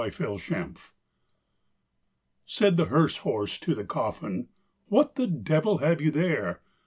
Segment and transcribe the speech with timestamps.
[0.01, 0.93] THE HEARSE HORSE.
[2.47, 4.47] Said the hearse horse to the coffin,
[4.87, 6.63] "What the devil have you there?